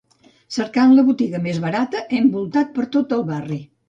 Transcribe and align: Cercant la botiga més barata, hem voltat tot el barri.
Cercant 0.53 0.95
la 0.99 1.03
botiga 1.09 1.41
més 1.43 1.59
barata, 1.65 2.01
hem 2.21 2.31
voltat 2.37 2.73
tot 2.97 3.15
el 3.19 3.23
barri. 3.29 3.59